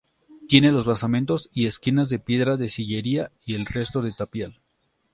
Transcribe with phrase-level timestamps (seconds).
[0.47, 4.59] Tiene los basamentos y esquinas de piedra de sillería y el resto de tapial.